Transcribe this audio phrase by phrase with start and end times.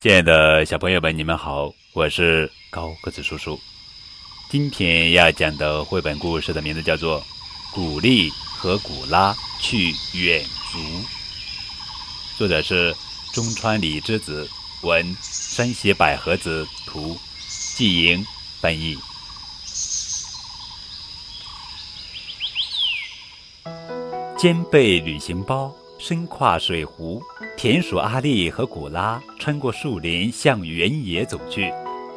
[0.00, 3.58] 亲爱的小朋友们，你们好，我是高个子叔叔。
[4.48, 7.20] 今天要讲的绘本故事的名字叫做
[7.74, 10.40] 《古丽和古拉去远
[10.70, 10.78] 足》，
[12.38, 12.94] 作者是
[13.32, 14.48] 中川里之子，
[14.82, 17.18] 文山西百合子图，
[17.74, 18.24] 季莹
[18.60, 18.96] 翻译。
[24.38, 25.74] 肩背旅行包。
[25.98, 27.20] 身跨水壶，
[27.56, 31.72] 田鼠阿丽和古拉穿过树林向原野走去。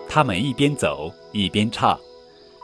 [0.07, 1.99] 他们一边走一边唱：“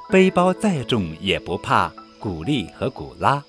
[0.09, 3.43] 背包再重也不怕，古丽和古拉，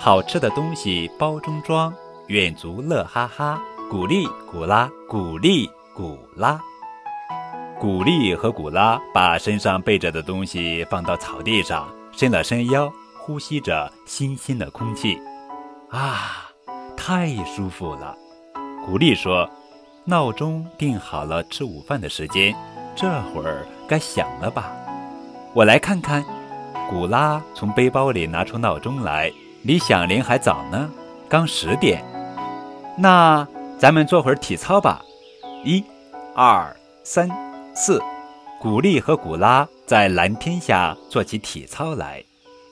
[0.00, 1.92] 好吃的东西包中装，
[2.28, 3.62] 远足乐哈哈。
[3.90, 6.60] 古丽古拉，古丽古拉。”
[7.78, 15.18] 古丽和古拉把身上背着的东西放到草地上，伸了伸腰，呼吸着新鲜的空气。
[15.90, 16.41] 啊！
[16.96, 18.16] 太舒服了，
[18.84, 19.48] 古丽说
[20.04, 22.54] ：“闹钟定好了吃午饭的时间，
[22.94, 24.72] 这会儿该响了吧？”
[25.54, 26.24] 我来看看。
[26.90, 30.90] 古拉从背包里拿出闹钟来，离响铃还早呢，
[31.26, 32.04] 刚十点。
[32.98, 33.46] 那
[33.78, 35.02] 咱们做会儿体操吧。
[35.64, 35.82] 一、
[36.34, 37.30] 二、三、
[37.74, 38.02] 四，
[38.60, 42.22] 古丽和古拉在蓝天下做起体操来，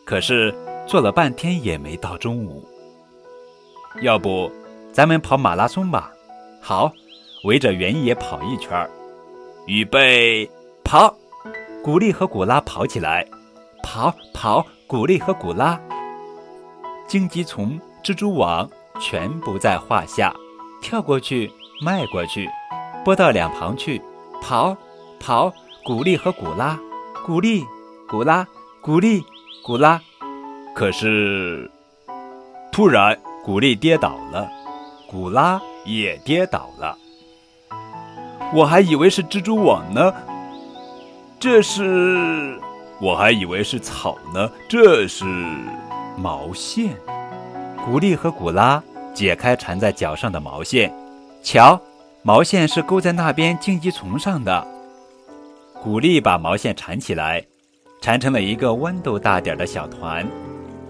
[0.05, 0.55] 可是
[0.87, 2.69] 做了半天也没到中午。
[4.00, 4.50] 要不，
[4.92, 6.12] 咱们跑马拉松吧？
[6.62, 6.91] 好，
[7.44, 8.88] 围着原野跑一圈儿。
[9.66, 10.48] 预备，
[10.84, 11.14] 跑！
[11.82, 13.27] 古丽和古拉跑起来，
[13.82, 14.64] 跑跑！
[14.86, 15.78] 古丽和古拉，
[17.06, 18.69] 荆棘丛、蜘蛛网
[19.00, 20.34] 全不在话下。
[20.80, 21.50] 跳过去，
[21.84, 22.48] 迈过去，
[23.04, 24.00] 拨到两旁去，
[24.41, 24.77] 跑
[25.19, 25.52] 跑！
[25.84, 26.78] 古丽和古拉，
[27.25, 27.64] 古丽，
[28.08, 28.47] 古拉，
[28.80, 29.22] 古丽，
[29.62, 30.00] 古拉。
[30.75, 31.70] 可是，
[32.72, 33.19] 突然。
[33.42, 34.48] 古丽跌倒了，
[35.08, 36.96] 古拉也跌倒了。
[38.52, 40.12] 我还以为是蜘蛛网呢，
[41.38, 41.82] 这是；
[43.00, 45.25] 我还以为是草呢，这是
[46.19, 46.94] 毛线。
[47.84, 48.82] 古丽和古拉
[49.15, 50.92] 解开缠在脚上的毛线，
[51.42, 51.81] 瞧，
[52.22, 54.66] 毛线是勾在那边荆棘丛上的。
[55.82, 57.42] 古丽把毛线缠起来，
[58.03, 60.28] 缠成了一个豌豆大点的小团。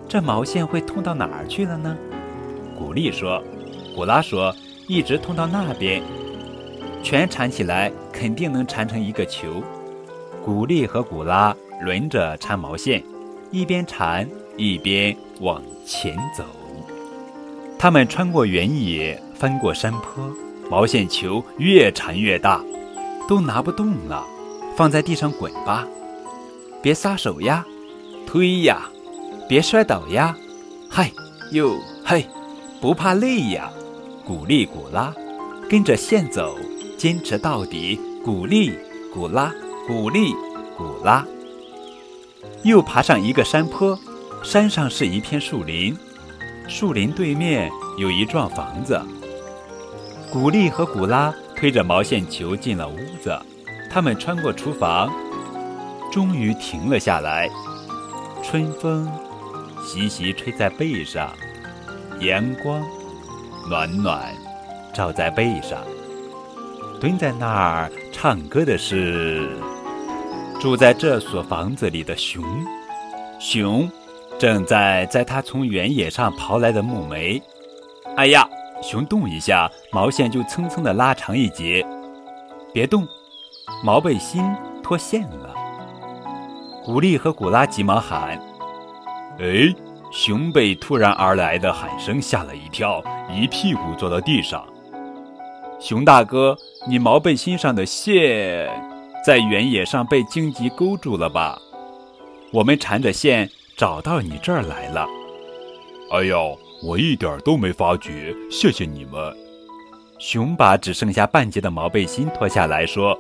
[0.09, 1.97] 这毛线会通到哪儿去了呢？
[2.81, 3.45] 古丽说
[3.95, 4.57] ：“古拉说，
[4.89, 6.03] 一直通到那边，
[7.03, 9.63] 全缠起来，肯定能缠成一个球。”
[10.43, 13.05] 古丽和古拉轮着缠毛线，
[13.51, 14.27] 一边缠
[14.57, 16.43] 一边往前走。
[17.79, 20.33] 他们穿过原野，翻过山坡，
[20.71, 22.65] 毛线球越缠越大，
[23.29, 24.25] 都拿不动了，
[24.75, 25.87] 放在地上滚吧，
[26.81, 27.63] 别撒手呀，
[28.27, 28.89] 推呀，
[29.47, 30.35] 别摔倒呀，
[30.89, 31.13] 嗨，
[31.53, 32.25] 哟，嘿。
[32.81, 33.71] 不怕累呀，
[34.25, 35.15] 古力古拉，
[35.69, 36.59] 跟着线走，
[36.97, 38.01] 坚持到底。
[38.25, 38.73] 古力
[39.13, 39.53] 古拉，
[39.87, 40.33] 古力
[40.79, 41.27] 古拉。
[42.63, 43.99] 又爬上一个山坡，
[44.43, 45.95] 山上是一片树林，
[46.69, 48.99] 树林对面有一幢房子。
[50.33, 53.39] 古力和古拉推着毛线球进了屋子，
[53.91, 55.13] 他们穿过厨房，
[56.11, 57.47] 终于停了下来。
[58.43, 59.07] 春风
[59.85, 61.31] 习习吹在背上。
[62.21, 62.83] 阳光
[63.67, 64.35] 暖暖
[64.93, 65.79] 照在背上，
[67.01, 69.49] 蹲在那儿唱歌的是
[70.61, 72.45] 住在这所房子里的熊。
[73.39, 73.91] 熊
[74.39, 77.43] 正在在他从原野上刨来的木煤。
[78.19, 78.47] 哎呀，
[78.83, 81.83] 熊动一下，毛线就蹭蹭的拉长一截。
[82.75, 83.09] 别动，
[83.83, 84.45] 毛背心
[84.83, 85.55] 脱线了。
[86.85, 88.39] 古丽和古拉急忙喊
[89.41, 89.75] ：“哎！”
[90.11, 94.67] 熊被突然而来的喊声吓了一跳，一屁股坐到地上。
[95.79, 96.57] 熊大哥，
[96.89, 98.69] 你毛背心上的线
[99.25, 101.57] 在原野上被荆棘勾住了吧？
[102.53, 105.07] 我们缠着线找到你这儿来了。
[106.13, 109.35] 哎呦，我一点都没发觉，谢谢你们。
[110.19, 113.19] 熊把只剩下半截的毛背心脱下来说：“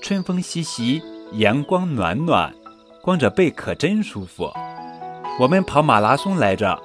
[0.00, 2.54] 春风习习，阳光暖暖，
[3.02, 4.48] 光着背可真舒服。”
[5.38, 6.80] 我们跑马拉松来着，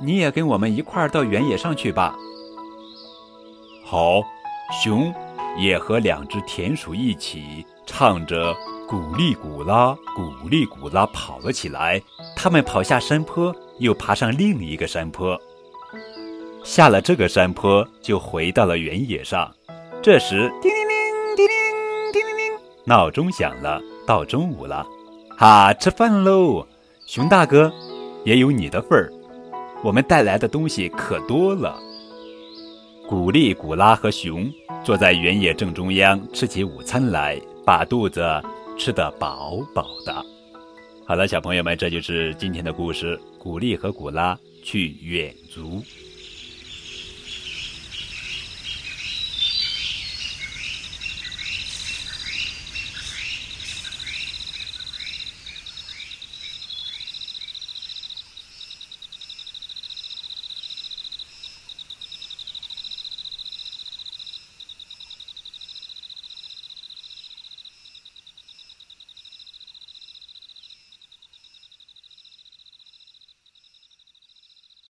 [0.00, 2.16] 你也跟我们一块儿到原野上去吧。
[3.84, 4.22] 好，
[4.82, 5.12] 熊
[5.56, 8.54] 也和两只田鼠一起唱着
[8.86, 12.00] “古丽古拉，古丽古拉”跑了起来。
[12.36, 15.36] 他们跑下山坡，又爬上另一个山坡，
[16.62, 19.52] 下了这个山坡就回到了原野上。
[20.00, 24.86] 这时，叮铃铃，叮铃叮铃铃，闹钟响了，到中午了，
[25.36, 26.64] 哈，吃饭喽，
[27.06, 27.72] 熊大哥。
[28.24, 29.12] 也有你的份儿，
[29.82, 31.78] 我们带来的东西可多了。
[33.08, 34.52] 古丽、古拉和熊
[34.84, 38.22] 坐在原野正中央吃起午餐来，把肚子
[38.76, 40.14] 吃得饱饱的。
[41.06, 45.82] 好了，小朋友们，这就是今天的故事：古丽和古拉去远足。